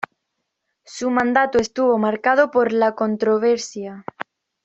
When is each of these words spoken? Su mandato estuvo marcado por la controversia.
Su 0.83 1.11
mandato 1.11 1.59
estuvo 1.59 1.99
marcado 1.99 2.49
por 2.49 2.71
la 2.73 2.95
controversia. 2.95 4.03